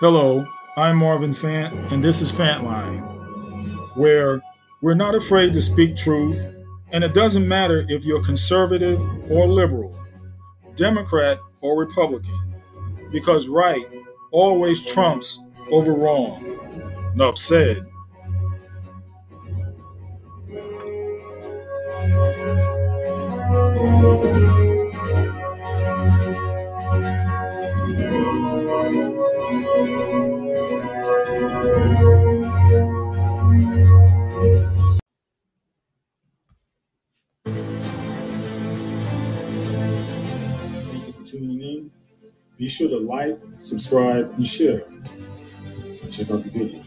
Hello, 0.00 0.46
I'm 0.76 0.96
Marvin 0.96 1.32
Fant, 1.32 1.90
and 1.90 2.04
this 2.04 2.20
is 2.20 2.30
Fantline, 2.30 3.00
where 3.96 4.40
we're 4.80 4.94
not 4.94 5.16
afraid 5.16 5.52
to 5.54 5.60
speak 5.60 5.96
truth, 5.96 6.46
and 6.92 7.02
it 7.02 7.14
doesn't 7.14 7.48
matter 7.48 7.84
if 7.88 8.04
you're 8.04 8.22
conservative 8.22 9.00
or 9.28 9.48
liberal, 9.48 9.98
Democrat 10.76 11.40
or 11.62 11.76
Republican, 11.76 12.54
because 13.10 13.48
right 13.48 13.84
always 14.30 14.86
trumps 14.86 15.44
over 15.72 15.92
wrong. 15.94 16.44
Enough 17.14 17.36
said. 17.36 17.84
Be 42.58 42.68
sure 42.68 42.88
to 42.88 42.98
like, 42.98 43.38
subscribe, 43.58 44.32
and 44.34 44.44
share. 44.44 44.82
Check 46.10 46.30
out 46.30 46.42
the 46.42 46.50
video. 46.50 46.84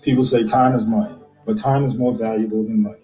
People 0.00 0.24
say 0.24 0.44
time 0.44 0.74
is 0.74 0.86
money, 0.86 1.14
but 1.44 1.58
time 1.58 1.84
is 1.84 1.94
more 1.96 2.14
valuable 2.14 2.62
than 2.62 2.82
money. 2.82 3.02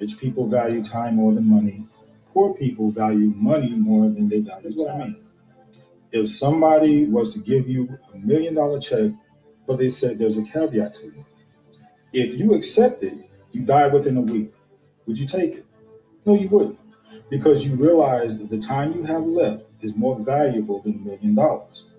Rich 0.00 0.18
people 0.18 0.46
value 0.46 0.82
time 0.82 1.16
more 1.16 1.34
than 1.34 1.44
money. 1.44 1.86
Poor 2.32 2.54
people 2.54 2.90
value 2.90 3.32
money 3.36 3.70
more 3.70 4.08
than 4.08 4.30
they 4.30 4.40
value 4.40 4.70
time. 4.86 5.16
If 6.10 6.28
somebody 6.28 7.06
was 7.06 7.34
to 7.34 7.38
give 7.40 7.68
you 7.68 7.98
a 8.14 8.18
million 8.18 8.54
dollar 8.54 8.80
check, 8.80 9.12
but 9.66 9.78
they 9.78 9.90
said 9.90 10.18
there's 10.18 10.38
a 10.38 10.42
caveat 10.42 10.94
to 10.94 11.08
it. 11.08 11.24
If 12.12 12.38
you 12.38 12.54
accept 12.54 13.02
it, 13.02 13.28
you 13.52 13.62
die 13.62 13.88
within 13.88 14.16
a 14.16 14.22
week. 14.22 14.52
Would 15.06 15.18
you 15.18 15.26
take 15.26 15.54
it? 15.54 15.66
No, 16.24 16.34
you 16.34 16.48
wouldn't. 16.48 16.78
Because 17.30 17.66
you 17.66 17.74
realize 17.76 18.38
that 18.38 18.50
the 18.50 18.58
time 18.58 18.94
you 18.94 19.02
have 19.04 19.22
left 19.22 19.64
is 19.80 19.96
more 19.96 20.18
valuable 20.20 20.82
than 20.82 20.94
a 20.94 20.98
million 20.98 21.34
dollars. 21.34 21.90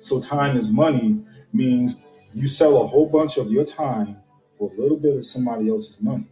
So 0.00 0.20
time 0.20 0.56
is 0.56 0.68
money 0.68 1.24
means 1.52 2.02
you 2.32 2.48
sell 2.48 2.82
a 2.82 2.86
whole 2.86 3.06
bunch 3.06 3.36
of 3.36 3.50
your 3.50 3.64
time 3.64 4.16
for 4.58 4.70
a 4.70 4.80
little 4.80 4.96
bit 4.96 5.16
of 5.16 5.24
somebody 5.24 5.68
else's 5.68 6.02
money. 6.02 6.26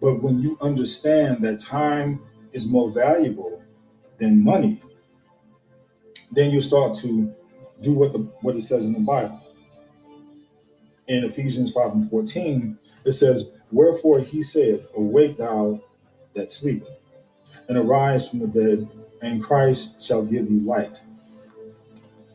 But 0.00 0.22
when 0.22 0.40
you 0.40 0.58
understand 0.60 1.42
that 1.44 1.60
time 1.60 2.20
is 2.52 2.68
more 2.68 2.90
valuable 2.90 3.62
than 4.18 4.42
money, 4.42 4.82
then 6.30 6.50
you 6.50 6.60
start 6.60 6.94
to 6.94 7.32
do 7.82 7.92
what 7.92 8.12
the 8.12 8.18
what 8.40 8.56
it 8.56 8.62
says 8.62 8.86
in 8.86 8.92
the 8.92 9.00
Bible. 9.00 9.40
In 11.08 11.24
Ephesians 11.24 11.72
5 11.72 11.92
and 11.92 12.10
14, 12.10 12.78
it 13.04 13.12
says, 13.12 13.52
Wherefore 13.70 14.20
he 14.20 14.42
said, 14.42 14.86
Awake 14.96 15.38
thou 15.38 15.80
that 16.36 16.50
sleepeth, 16.50 17.00
and 17.68 17.76
arise 17.76 18.28
from 18.28 18.38
the 18.38 18.46
dead, 18.46 18.88
and 19.22 19.42
Christ 19.42 20.06
shall 20.06 20.24
give 20.24 20.48
you 20.50 20.60
light. 20.60 21.02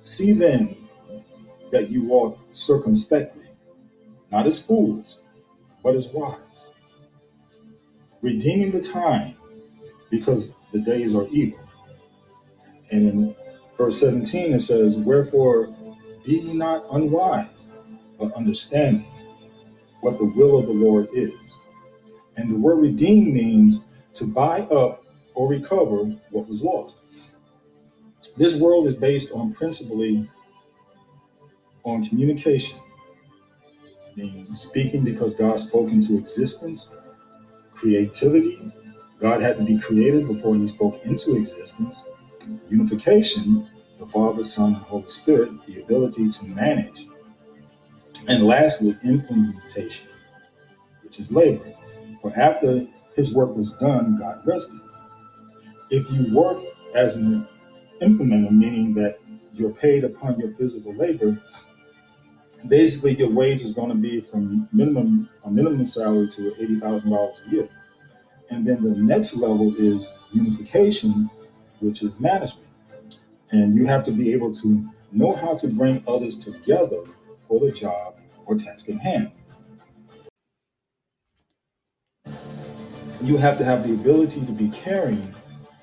See 0.02 0.34
then 0.34 0.76
that 1.72 1.90
you 1.90 2.04
walk 2.04 2.38
circumspectly, 2.52 3.46
not 4.32 4.48
as 4.48 4.66
fools, 4.66 5.24
but 5.84 5.96
as 5.96 6.10
wise, 6.10 6.70
redeeming 8.22 8.72
the 8.72 8.82
time, 8.82 9.36
because 10.10 10.54
the 10.74 10.82
days 10.82 11.16
are 11.16 11.28
evil. 11.32 11.60
And 12.92 13.08
in 13.08 13.36
verse 13.78 14.00
17 14.00 14.54
it 14.54 14.60
says, 14.60 14.98
Wherefore 14.98 15.68
be 16.26 16.40
ye 16.40 16.54
not 16.54 16.86
unwise, 16.92 17.78
but 18.20 18.34
understanding 18.34 19.06
what 20.02 20.18
the 20.18 20.26
will 20.26 20.58
of 20.58 20.68
the 20.68 20.74
Lord 20.74 21.08
is. 21.14 21.60
And 22.36 22.52
the 22.52 22.58
word 22.58 22.80
redeem 22.80 23.34
means 23.34 23.86
to 24.16 24.26
buy 24.26 24.62
up 24.62 25.04
or 25.34 25.48
recover 25.50 26.04
what 26.32 26.48
was 26.48 26.64
lost. 26.64 27.04
This 28.38 28.60
world 28.60 28.88
is 28.88 28.96
based 28.96 29.32
on 29.34 29.54
principally 29.54 30.28
on 31.84 32.06
communication, 32.06 32.80
meaning 34.16 34.54
speaking 34.56 35.04
because 35.04 35.36
God 35.36 35.60
spoke 35.60 35.90
into 35.90 36.18
existence, 36.18 36.94
creativity, 37.74 38.72
God 39.20 39.42
had 39.42 39.58
to 39.58 39.64
be 39.64 39.80
created 39.80 40.28
before 40.28 40.56
he 40.56 40.68
spoke 40.68 41.06
into 41.06 41.38
existence, 41.38 42.10
unification, 42.70 43.70
the 44.00 44.08
Father, 44.08 44.44
Son, 44.44 44.74
and 44.76 44.84
Holy 44.84 45.08
Spirit, 45.08 45.52
the 45.68 45.82
ability 45.82 46.30
to 46.30 46.46
manage, 46.48 47.08
and 48.28 48.44
lastly, 48.44 48.96
implementation, 49.04 50.08
which 51.04 51.20
is 51.20 51.32
labor. 51.32 51.66
For 52.22 52.34
after 52.36 52.88
his 53.16 53.34
work 53.34 53.56
was 53.56 53.74
done, 53.74 54.18
God 54.18 54.42
rested. 54.46 54.80
If 55.90 56.10
you 56.12 56.34
work 56.36 56.58
as 56.96 57.18
an 57.18 57.48
implementer, 58.02 58.52
meaning 58.52 58.94
that 58.96 59.20
you're 59.54 59.72
paid 59.72 60.04
upon 60.04 60.40
your 60.40 60.52
physical 60.54 60.94
labor, 60.94 61.38
basically 62.68 63.16
your 63.16 63.30
wage 63.30 63.62
is 63.62 63.74
going 63.74 63.90
to 63.90 63.96
be 63.96 64.22
from 64.22 64.68
minimum 64.72 65.30
a 65.44 65.52
minimum 65.52 65.86
salary 65.86 66.30
to 66.30 66.54
eighty 66.62 66.80
thousand 66.80 67.12
dollars 67.12 67.42
a 67.48 67.50
year. 67.52 67.70
And 68.50 68.68
then 68.68 68.84
the 68.84 68.96
next 68.96 69.36
level 69.38 69.74
is 69.78 70.14
unification, 70.34 71.30
which 71.80 72.04
is 72.04 72.20
management. 72.20 72.68
And 73.52 73.76
you 73.76 73.86
have 73.86 74.04
to 74.06 74.12
be 74.12 74.34
able 74.34 74.54
to 74.56 74.90
know 75.12 75.34
how 75.36 75.56
to 75.56 75.68
bring 75.68 76.04
others 76.08 76.38
together 76.38 77.04
for 77.48 77.60
the 77.60 77.72
job 77.72 78.16
or 78.46 78.56
task 78.56 78.90
at 78.90 79.00
hand. 79.00 79.32
You 83.24 83.38
have 83.38 83.58
to 83.60 83.64
have 83.64 83.88
the 83.88 83.94
ability 83.94 84.46
to 84.46 84.52
be 84.52 84.70
caring 84.70 85.34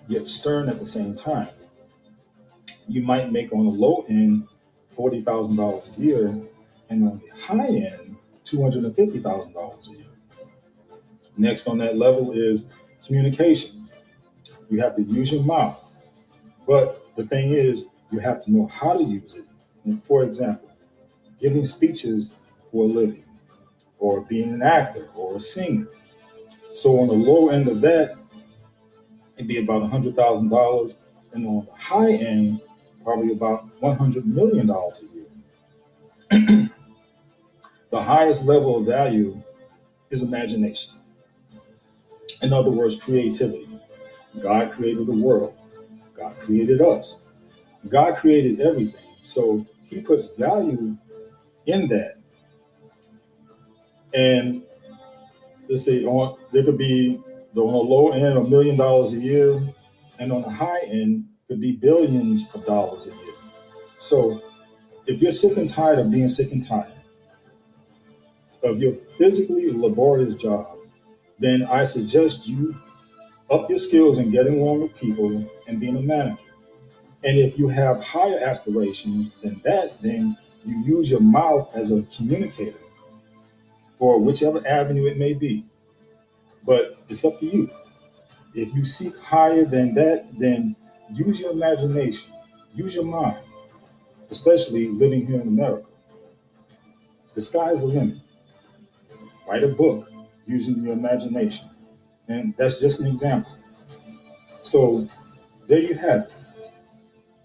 yet 0.08 0.26
stern 0.26 0.68
at 0.68 0.80
the 0.80 0.86
same 0.86 1.14
time. 1.14 1.48
You 2.88 3.02
might 3.02 3.30
make 3.30 3.52
on 3.52 3.64
the 3.64 3.70
low 3.70 4.04
end 4.08 4.48
$40,000 4.96 5.96
a 5.96 6.00
year 6.00 6.36
and 6.90 7.08
on 7.08 7.22
the 7.24 7.40
high 7.40 7.66
end 7.66 8.16
$250,000 8.44 9.88
a 9.88 9.92
year. 9.92 10.06
Next 11.36 11.68
on 11.68 11.78
that 11.78 11.96
level 11.96 12.32
is 12.32 12.70
communications. 13.06 13.92
You 14.68 14.80
have 14.80 14.96
to 14.96 15.02
use 15.02 15.32
your 15.32 15.44
mouth. 15.44 15.92
But 16.66 17.14
the 17.14 17.24
thing 17.24 17.52
is, 17.52 17.86
you 18.10 18.18
have 18.18 18.44
to 18.44 18.50
know 18.50 18.66
how 18.66 18.94
to 18.94 19.04
use 19.04 19.36
it. 19.36 19.44
For 20.02 20.24
example, 20.24 20.70
giving 21.40 21.64
speeches 21.64 22.36
for 22.72 22.84
a 22.84 22.88
living, 22.88 23.24
or 23.98 24.22
being 24.22 24.52
an 24.52 24.62
actor 24.62 25.08
or 25.14 25.36
a 25.36 25.40
singer. 25.40 25.86
So 26.78 27.00
on 27.00 27.08
the 27.08 27.14
low 27.14 27.48
end 27.48 27.66
of 27.66 27.80
that, 27.80 28.14
it'd 29.36 29.48
be 29.48 29.58
about 29.58 29.82
$100,000. 29.90 30.98
And 31.32 31.44
on 31.44 31.66
the 31.66 31.72
high 31.72 32.12
end, 32.12 32.60
probably 33.02 33.32
about 33.32 33.68
$100 33.80 34.24
million 34.24 34.70
a 34.70 34.92
year. 35.12 35.26
the 37.90 38.00
highest 38.00 38.44
level 38.44 38.76
of 38.76 38.86
value 38.86 39.42
is 40.10 40.22
imagination. 40.22 40.94
In 42.42 42.52
other 42.52 42.70
words, 42.70 42.94
creativity. 43.02 43.68
God 44.40 44.70
created 44.70 45.08
the 45.08 45.12
world. 45.20 45.56
God 46.14 46.38
created 46.38 46.80
us. 46.80 47.28
God 47.88 48.14
created 48.14 48.60
everything. 48.60 49.16
So 49.22 49.66
he 49.82 50.00
puts 50.00 50.36
value 50.36 50.96
in 51.66 51.88
that. 51.88 52.18
And 54.14 54.62
let's 55.68 55.84
say 55.84 56.04
on 56.04 56.38
there 56.52 56.64
could 56.64 56.78
be 56.78 57.20
the 57.54 57.62
on 57.62 57.72
the 57.72 57.78
low 57.78 58.10
end 58.10 58.38
a 58.38 58.44
million 58.44 58.76
dollars 58.76 59.12
a 59.12 59.20
year, 59.20 59.60
and 60.18 60.32
on 60.32 60.42
the 60.42 60.50
high 60.50 60.80
end 60.86 61.24
could 61.46 61.60
be 61.60 61.72
billions 61.72 62.50
of 62.54 62.64
dollars 62.66 63.06
a 63.06 63.10
year. 63.10 63.34
So 63.98 64.42
if 65.06 65.20
you're 65.20 65.30
sick 65.30 65.56
and 65.56 65.68
tired 65.68 65.98
of 65.98 66.10
being 66.10 66.28
sick 66.28 66.52
and 66.52 66.66
tired 66.66 66.92
of 68.62 68.80
your 68.80 68.94
physically 69.16 69.70
laborious 69.72 70.34
job, 70.34 70.78
then 71.38 71.62
I 71.64 71.84
suggest 71.84 72.46
you 72.46 72.76
up 73.50 73.68
your 73.70 73.78
skills 73.78 74.18
in 74.18 74.30
getting 74.30 74.60
along 74.60 74.82
with 74.82 74.96
people 74.96 75.48
and 75.66 75.80
being 75.80 75.96
a 75.96 76.02
manager. 76.02 76.42
And 77.24 77.38
if 77.38 77.58
you 77.58 77.68
have 77.68 78.04
higher 78.04 78.38
aspirations 78.38 79.34
than 79.36 79.60
that, 79.64 80.00
then 80.02 80.36
you 80.64 80.78
use 80.80 81.10
your 81.10 81.20
mouth 81.20 81.74
as 81.74 81.90
a 81.92 82.02
communicator 82.14 82.78
for 83.98 84.18
whichever 84.18 84.66
avenue 84.66 85.06
it 85.06 85.18
may 85.18 85.34
be. 85.34 85.64
But 86.64 86.98
it's 87.08 87.24
up 87.24 87.38
to 87.40 87.46
you. 87.46 87.70
If 88.54 88.74
you 88.74 88.84
seek 88.84 89.16
higher 89.18 89.64
than 89.64 89.94
that, 89.94 90.26
then 90.38 90.76
use 91.12 91.40
your 91.40 91.52
imagination, 91.52 92.32
use 92.74 92.94
your 92.94 93.04
mind, 93.04 93.38
especially 94.30 94.88
living 94.88 95.26
here 95.26 95.40
in 95.40 95.48
America. 95.48 95.88
The 97.34 97.40
sky's 97.40 97.80
the 97.80 97.86
limit. 97.86 98.18
Write 99.48 99.62
a 99.62 99.68
book 99.68 100.10
using 100.46 100.82
your 100.82 100.92
imagination. 100.92 101.70
And 102.28 102.54
that's 102.56 102.80
just 102.80 103.00
an 103.00 103.06
example. 103.06 103.52
So 104.62 105.08
there 105.66 105.78
you 105.78 105.94
have 105.94 106.22
it. 106.22 106.32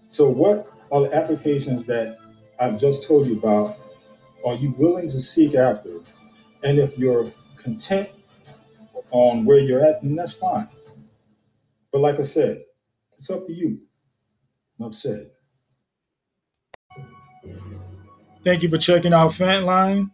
So, 0.08 0.28
what 0.28 0.70
are 0.92 1.02
the 1.02 1.14
applications 1.14 1.84
that 1.86 2.18
I've 2.60 2.78
just 2.78 3.06
told 3.06 3.26
you 3.26 3.38
about, 3.38 3.78
are 4.46 4.54
you 4.54 4.70
willing 4.78 5.08
to 5.08 5.20
seek 5.20 5.54
after? 5.54 5.90
And 6.64 6.78
if 6.78 6.98
you're 6.98 7.32
content 7.58 8.10
on 9.10 9.44
where 9.44 9.58
you're 9.58 9.84
at, 9.84 10.02
then 10.02 10.16
that's 10.16 10.34
fine. 10.34 10.68
But 11.92 12.00
like 12.00 12.18
I 12.18 12.22
said, 12.22 12.64
it's 13.18 13.30
up 13.30 13.46
to 13.46 13.52
you. 13.52 13.80
Enough 14.80 14.94
said. 14.94 15.30
Thank 18.42 18.62
you 18.62 18.68
for 18.68 18.78
checking 18.78 19.12
out 19.14 19.30
Fantline. 19.32 20.10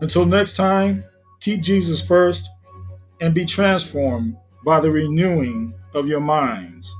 Until 0.00 0.26
next 0.26 0.54
time, 0.54 1.04
keep 1.40 1.62
Jesus 1.62 2.06
first 2.06 2.50
and 3.20 3.34
be 3.34 3.44
transformed 3.44 4.36
by 4.64 4.80
the 4.80 4.90
renewing 4.90 5.74
of 5.94 6.08
your 6.08 6.20
minds. 6.20 6.94